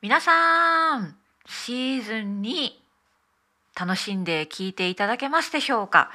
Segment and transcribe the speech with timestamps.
[0.00, 2.70] 皆さんシーズン2
[3.74, 6.12] 楽しんで聞いていただけますでしょうか？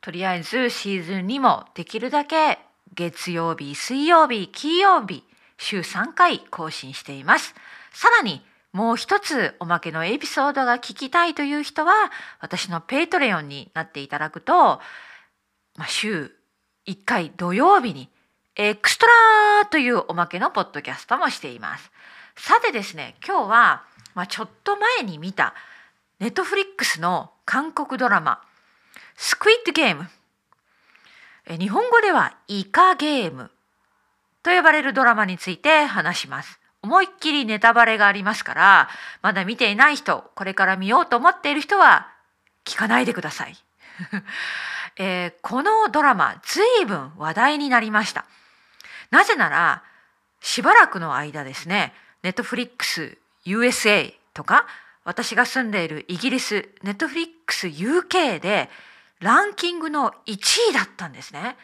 [0.00, 2.60] とりあえずシーズン2もできるだけ
[2.94, 5.24] 月曜日水曜日金曜日
[5.58, 7.56] 週3回更新しています
[7.92, 8.40] さらに
[8.72, 11.92] もう一つおまけのエピソードが聞きたいという人は
[12.40, 14.80] 私の Patreon になっていただくと、ま
[15.78, 16.30] あ、週
[16.86, 18.08] 1回土曜日に
[18.54, 19.06] エクスト
[19.60, 21.90] ラというおまけのポッドキャストもしています。
[22.36, 23.84] さてですね今日は、
[24.14, 25.54] まあ、ちょっと前に見た
[26.20, 28.40] ネットフリックスの韓国ドラマ
[29.16, 30.08] 「スクイッドゲーム」
[31.58, 33.50] 日本語では「イカゲーム」
[34.42, 36.60] と呼ばれるドラマについて話します。
[36.82, 38.90] 思いっきりネタバレがありますから
[39.22, 42.12] まだ見ていない人これから見ようと思っている人は
[42.66, 43.56] 聞かないでください。
[44.96, 48.26] えー、このドラマ随分話題になりました。
[49.10, 49.82] なぜなら
[50.40, 54.66] しばらくの間ですねネットフリックス USA とか
[55.04, 58.70] 私が住んでいるイギリスネットフリックス UK で
[59.20, 60.36] ランキングの1
[60.70, 61.56] 位だったんですね。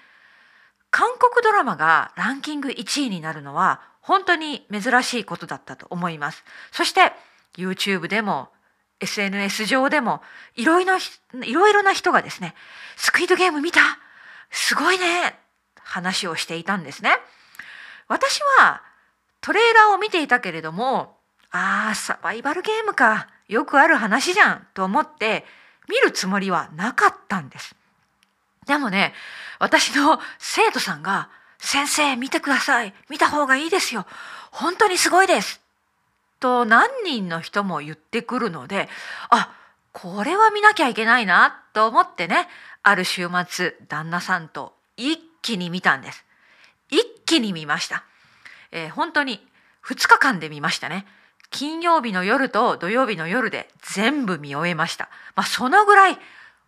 [0.91, 6.45] 韓国ドラマがランキング1位になるのは本当に珍しいことだったと思います。
[6.73, 7.13] そして
[7.57, 8.51] YouTube でも
[9.01, 10.21] SNS 上でも
[10.57, 12.55] いろいろいろいろな人がですね、
[12.97, 13.81] スクイードゲーム見た
[14.51, 15.39] すごいね
[15.79, 17.17] 話をしていたんですね。
[18.09, 18.90] 私は
[19.41, 21.17] トレーラーを見ていたけれども、
[21.51, 23.29] ああ、サバイバルゲームか。
[23.49, 24.67] よくある話じゃん。
[24.75, 25.45] と思って
[25.89, 27.75] 見るつもりはなかったんです。
[28.67, 29.13] でもね、
[29.59, 32.95] 私の生徒さんが先生見てください。
[33.09, 34.07] 見た方がいいですよ。
[34.53, 35.61] 本当にすごいです。
[36.39, 38.89] と何人の人も言ってくるので
[39.29, 39.53] あ
[39.93, 41.65] これは見なきゃいけないな。
[41.73, 42.49] と思ってね
[42.83, 46.25] ある週末旦那さんと一気に見たんです。
[46.91, 48.05] 一気に見ました、
[48.73, 49.41] えー、本当に
[49.85, 51.07] 2日間で見ましたね
[51.51, 56.19] 金曜日の夜と土曜日の夜で全部見終えましたまあそのぐらい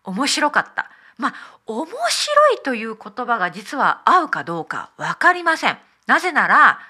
[0.04, 1.34] 面白かったまあ
[1.66, 5.78] 面白いという言葉が実は合うかどうか分かりません。
[6.06, 6.80] なぜなら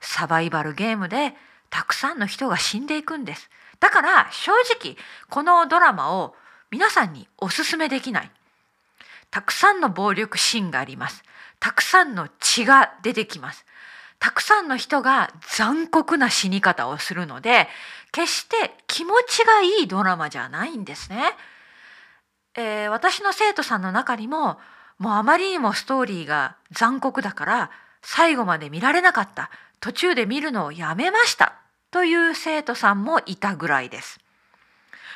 [0.00, 1.34] サバイバルゲームで
[1.68, 3.50] たくさんの人が死んでいくんです。
[3.80, 4.96] だから正直
[5.28, 6.34] このドラマを
[6.70, 8.30] 皆さんにおすすめできない。
[9.30, 11.22] たくさんの暴力シーンがあります。
[11.60, 13.66] たくさんの血が出てきます。
[14.18, 17.68] たくさんの人が残酷な死に方をするので
[18.12, 21.32] 決して気持ちがいいドラマじゃないんですね。
[22.54, 24.58] えー、私の生徒さんの中にも
[24.98, 29.50] もうあまりにもストーリーが残酷だから最後まで見られなかった
[29.80, 31.54] 途中で見るのをやめました
[31.90, 34.20] という生徒さんもいたぐらいです。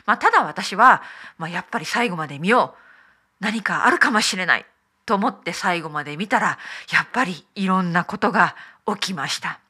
[0.07, 1.03] まあ、ただ私は、
[1.39, 4.67] まあ、やっぱり最後まで見よう何かあるかもしれない
[5.07, 6.59] と思って最後まで見たら
[6.93, 8.55] やっぱりいろんなことが
[8.97, 9.61] 起きました。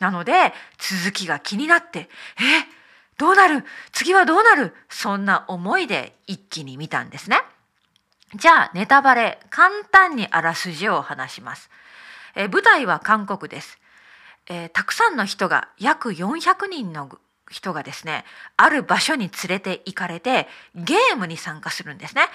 [0.00, 0.32] なので
[0.78, 2.08] 続きが気になって
[2.38, 2.66] 「え
[3.16, 3.64] どうなる？
[3.92, 4.74] 次はどうなる？
[4.88, 7.40] そんな思いで一気に見たんですね。
[8.34, 11.70] じゃあネタバレ簡単にあらすじを話します。
[12.34, 13.78] え舞台は韓国です、
[14.48, 17.08] えー、たくさんの人が約400人の
[17.48, 18.24] 人がですね
[18.56, 22.26] ある場所に連れて行かれてゲームに参加するんですね。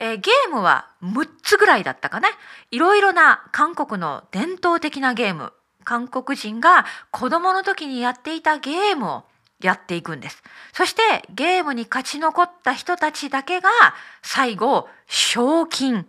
[0.00, 2.28] えー、ゲームは6つぐらいだったかね
[2.70, 5.52] いろいろな韓国の伝統的なゲーム
[5.84, 9.24] 韓国人が子供の時にやっていたゲームを
[9.60, 10.42] やっていくんです。
[10.72, 11.02] そして
[11.34, 13.68] ゲームに勝ち残った人たちだけが
[14.22, 16.06] 最後賞金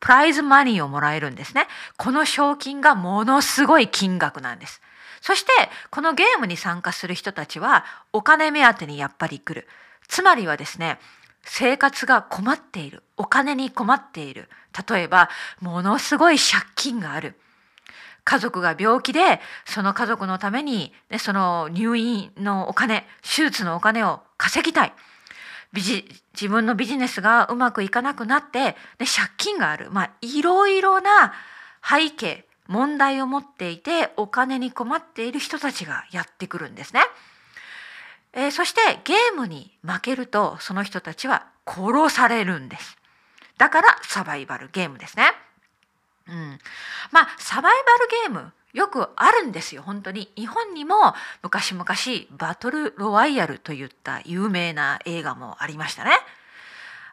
[0.00, 1.66] プライズマニーをもらえるんですね。
[1.96, 4.80] この賞金がものすごい金額なんです。
[5.20, 5.50] そして
[5.90, 9.68] このゲームに参加する人たちはお金目当てにやっぱり来る。
[10.06, 10.98] つまりはですね
[11.48, 13.02] 生活が困っている。
[13.16, 14.48] お金に困っている。
[14.88, 15.28] 例えば
[15.60, 17.34] ものすごい借金がある。
[18.24, 24.92] 家族が病気でその家族のために、その入院のお金手術のお金を稼ぎたい。
[25.72, 26.04] 自
[26.48, 31.34] 分のビジネスがうまくいかなくなって、ね、借金がある、まあ、いろいろな
[31.82, 37.00] 背景問題を持っていてお金に困っている人たちがやってくるんですね。
[38.38, 42.96] えー、そしてゲームに負けるとその人たちは殺されるんです。
[43.56, 45.32] だからサバイバルゲームですね。
[46.28, 46.58] うん、
[47.10, 51.84] まあサバイバルゲームよくあるんですよ本当に日本にも昔々
[52.30, 56.12] バトルロワイヤルといった有名な映画もありましたね。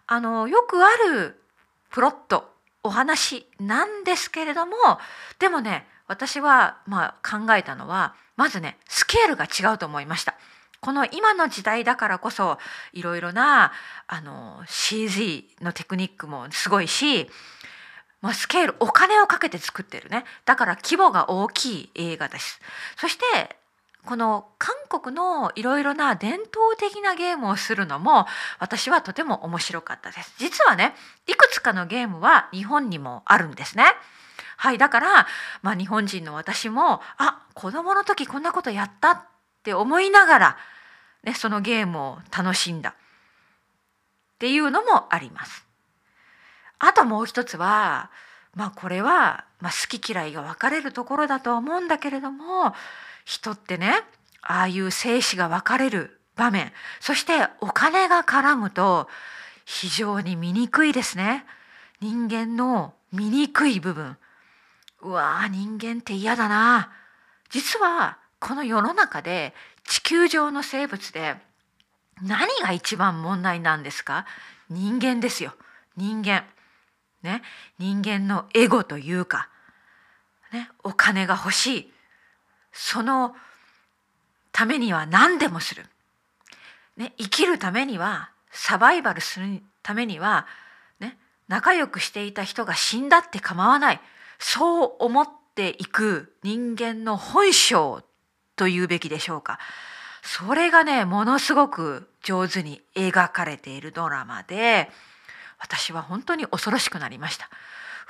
[0.05, 1.41] あのよくある
[1.89, 4.75] プロットお話なんですけれども
[5.39, 10.35] でもね私はまあ考えたのはまずねスケールが違うと思いました。
[10.85, 12.59] この今の時代だからこそ
[12.93, 13.71] いろいろな
[14.05, 17.27] あの CG のテクニックもすごいし
[18.21, 22.59] まあ、スケールお金をかけて作ってるねだから規模が大きい映画です
[22.97, 23.23] そして
[24.05, 28.27] この韓国のいろいろな伝統的なゲームをするのも
[28.59, 30.35] 私はとても面白かったです。
[30.37, 30.93] 実はね
[31.27, 33.85] いくつかのゲームは日本にもあるんですね。
[34.57, 35.27] はいだから、
[35.63, 39.21] まあ、日本人の私もあ子供の時こんなことやったっ
[39.63, 40.57] て思いながら、
[41.25, 42.91] ね、そのゲームを楽しんだ。
[42.91, 42.93] っ
[44.39, 45.65] ていうのもあります。
[46.79, 48.11] あともう一つは
[48.53, 52.73] まあこれは、まあ、好き嫌いが分かれるところだとは思うんだけれども
[53.23, 53.93] 人ってね
[54.41, 59.07] ああいう生死が分かれる場面そしてお金が絡むと
[59.65, 61.43] 非常に醜いですね。
[61.99, 64.15] 人間の醜い部分。
[65.01, 66.91] うわー人間って嫌だな。
[67.49, 69.55] 実はこの世の中で
[69.87, 71.35] 地球上の生物で
[72.21, 74.25] 何が一番問題なんですか？
[74.69, 75.53] 人間ですよ。
[75.95, 76.45] 人間。
[77.23, 77.41] ね？
[77.77, 79.49] 人間のエゴというか、
[80.51, 81.93] ね、お金が欲しい。
[82.71, 83.35] その
[84.51, 85.85] ためには何でもする、
[86.97, 90.47] ね、生きるためにはサバイバルするためには、
[90.99, 91.17] ね、
[91.47, 94.01] 仲良くしていた人が死んだって構わない。
[94.39, 98.03] そう思っていく人間の本性
[98.55, 99.59] というべきでしょうか。
[100.21, 104.89] それがねものすごく上手に描かれているドラマで
[105.59, 107.49] 私は本当に恐ろしくなりました。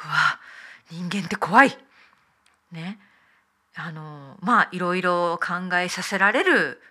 [0.06, 0.40] うわ
[0.92, 1.78] 人間って怖い。
[2.72, 3.00] ね
[3.76, 6.82] あのまあいろいろ考えさせられる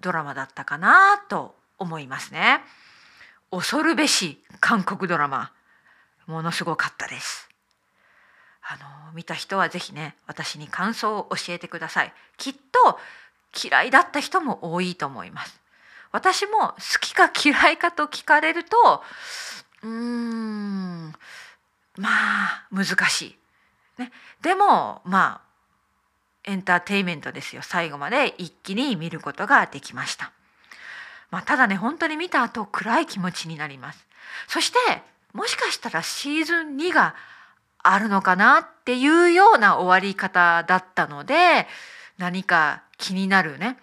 [0.00, 2.62] ドラマだったかなと思いますね。
[3.50, 5.52] 恐るべし韓国ドラマ
[6.26, 7.48] ものすごかったです。
[9.16, 12.12] 見た人は是非ね私に感想を教えてください。
[12.36, 12.98] きっと
[13.64, 15.58] 嫌いだった人も多いと思います。
[16.12, 19.02] 私も好きか嫌いかと聞かれると
[19.82, 21.12] うーん
[21.96, 23.38] まあ難しい。
[23.98, 25.46] ね、でもまあ
[26.44, 30.30] エンターテイメントですよ最後まで一気に見ることができました。
[31.30, 34.06] まあ、ただね本当に見た後暗い気持ちになります。
[34.46, 34.78] そして
[35.32, 37.14] もしかしたらシーズン2が
[37.92, 41.66] あるのかなっていうような終わり方だったので
[42.18, 43.76] 何か気になるね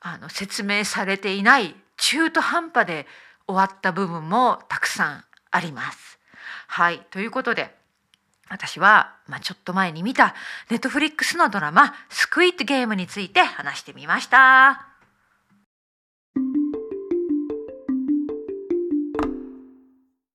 [0.00, 3.06] あの説明されていない中途半端で
[3.46, 6.18] 終わった部分もたくさんあります。
[6.66, 7.74] はいということで
[8.48, 10.34] 私は、まあ、ちょっと前に見た
[10.70, 14.91] ネットフリックスのドラマ「スクイットゲーム」について話してみました。